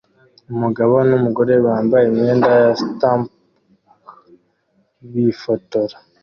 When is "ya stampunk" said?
2.59-4.07